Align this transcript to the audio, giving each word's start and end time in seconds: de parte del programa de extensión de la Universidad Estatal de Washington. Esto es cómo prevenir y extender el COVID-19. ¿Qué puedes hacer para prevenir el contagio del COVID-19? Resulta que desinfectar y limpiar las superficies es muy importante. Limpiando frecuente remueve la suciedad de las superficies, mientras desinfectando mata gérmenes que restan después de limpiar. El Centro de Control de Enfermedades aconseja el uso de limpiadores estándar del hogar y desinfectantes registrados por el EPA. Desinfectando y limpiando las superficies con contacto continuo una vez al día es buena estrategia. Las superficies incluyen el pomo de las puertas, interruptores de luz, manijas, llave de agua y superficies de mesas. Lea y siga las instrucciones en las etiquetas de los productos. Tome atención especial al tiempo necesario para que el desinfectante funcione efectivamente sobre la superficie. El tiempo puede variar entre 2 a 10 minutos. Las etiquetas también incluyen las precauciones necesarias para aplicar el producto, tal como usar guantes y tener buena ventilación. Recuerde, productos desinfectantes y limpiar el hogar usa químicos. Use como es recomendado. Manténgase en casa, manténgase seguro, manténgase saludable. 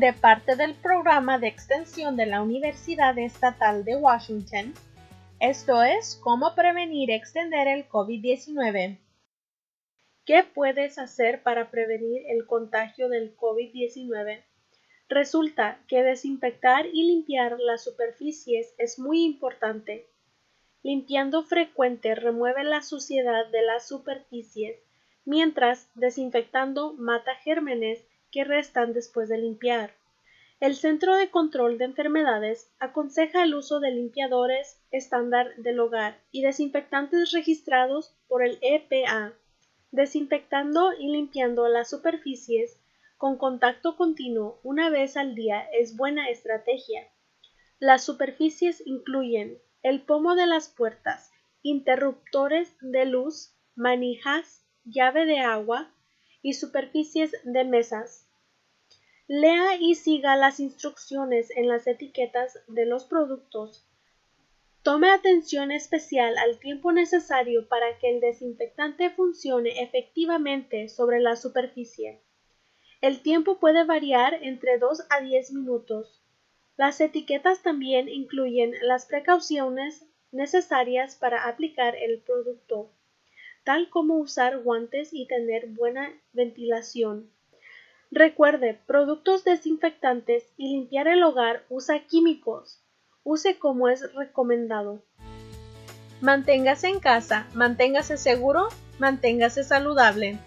de 0.00 0.14
parte 0.14 0.56
del 0.56 0.74
programa 0.74 1.38
de 1.38 1.48
extensión 1.48 2.16
de 2.16 2.24
la 2.24 2.40
Universidad 2.40 3.18
Estatal 3.18 3.84
de 3.84 3.96
Washington. 3.96 4.72
Esto 5.38 5.82
es 5.82 6.18
cómo 6.22 6.54
prevenir 6.54 7.10
y 7.10 7.12
extender 7.12 7.68
el 7.68 7.86
COVID-19. 7.86 8.98
¿Qué 10.24 10.44
puedes 10.44 10.98
hacer 10.98 11.42
para 11.42 11.70
prevenir 11.70 12.22
el 12.30 12.46
contagio 12.46 13.10
del 13.10 13.36
COVID-19? 13.36 14.42
Resulta 15.10 15.78
que 15.88 16.02
desinfectar 16.02 16.86
y 16.86 17.08
limpiar 17.08 17.60
las 17.60 17.84
superficies 17.84 18.74
es 18.78 18.98
muy 18.98 19.22
importante. 19.22 20.08
Limpiando 20.82 21.42
frecuente 21.42 22.14
remueve 22.14 22.64
la 22.64 22.80
suciedad 22.80 23.46
de 23.48 23.60
las 23.60 23.88
superficies, 23.88 24.78
mientras 25.26 25.90
desinfectando 25.94 26.94
mata 26.94 27.34
gérmenes 27.44 28.06
que 28.32 28.42
restan 28.42 28.92
después 28.92 29.28
de 29.28 29.38
limpiar. 29.38 29.94
El 30.58 30.74
Centro 30.74 31.16
de 31.16 31.30
Control 31.30 31.76
de 31.76 31.84
Enfermedades 31.84 32.72
aconseja 32.78 33.42
el 33.44 33.54
uso 33.54 33.78
de 33.80 33.90
limpiadores 33.90 34.80
estándar 34.90 35.54
del 35.56 35.78
hogar 35.80 36.20
y 36.30 36.42
desinfectantes 36.42 37.32
registrados 37.32 38.16
por 38.28 38.44
el 38.44 38.58
EPA. 38.62 39.34
Desinfectando 39.90 40.92
y 40.98 41.08
limpiando 41.12 41.68
las 41.68 41.90
superficies 41.90 42.78
con 43.18 43.36
contacto 43.36 43.96
continuo 43.96 44.60
una 44.62 44.88
vez 44.88 45.16
al 45.16 45.34
día 45.34 45.66
es 45.72 45.96
buena 45.96 46.30
estrategia. 46.30 47.08
Las 47.78 48.04
superficies 48.04 48.82
incluyen 48.86 49.58
el 49.82 50.02
pomo 50.02 50.36
de 50.36 50.46
las 50.46 50.68
puertas, 50.68 51.30
interruptores 51.62 52.76
de 52.80 53.04
luz, 53.04 53.54
manijas, 53.74 54.64
llave 54.84 55.26
de 55.26 55.40
agua 55.40 55.92
y 56.42 56.54
superficies 56.54 57.32
de 57.44 57.64
mesas. 57.64 58.26
Lea 59.28 59.76
y 59.78 59.94
siga 59.94 60.36
las 60.36 60.60
instrucciones 60.60 61.50
en 61.50 61.68
las 61.68 61.86
etiquetas 61.86 62.58
de 62.66 62.84
los 62.84 63.04
productos. 63.04 63.86
Tome 64.82 65.10
atención 65.10 65.70
especial 65.70 66.36
al 66.38 66.58
tiempo 66.58 66.90
necesario 66.90 67.68
para 67.68 67.98
que 67.98 68.10
el 68.10 68.20
desinfectante 68.20 69.10
funcione 69.10 69.80
efectivamente 69.80 70.88
sobre 70.88 71.20
la 71.20 71.36
superficie. 71.36 72.20
El 73.00 73.22
tiempo 73.22 73.60
puede 73.60 73.84
variar 73.84 74.34
entre 74.42 74.78
2 74.78 75.06
a 75.08 75.20
10 75.20 75.52
minutos. 75.52 76.20
Las 76.76 77.00
etiquetas 77.00 77.62
también 77.62 78.08
incluyen 78.08 78.74
las 78.82 79.06
precauciones 79.06 80.04
necesarias 80.32 81.14
para 81.14 81.46
aplicar 81.48 81.94
el 81.94 82.20
producto, 82.20 82.90
tal 83.64 83.90
como 83.90 84.16
usar 84.16 84.62
guantes 84.62 85.10
y 85.12 85.26
tener 85.26 85.66
buena 85.68 86.12
ventilación. 86.32 87.30
Recuerde, 88.10 88.78
productos 88.86 89.44
desinfectantes 89.44 90.44
y 90.56 90.68
limpiar 90.72 91.08
el 91.08 91.22
hogar 91.22 91.64
usa 91.70 92.00
químicos. 92.00 92.82
Use 93.24 93.58
como 93.58 93.88
es 93.88 94.12
recomendado. 94.14 95.02
Manténgase 96.20 96.88
en 96.88 97.00
casa, 97.00 97.48
manténgase 97.54 98.16
seguro, 98.16 98.68
manténgase 98.98 99.64
saludable. 99.64 100.38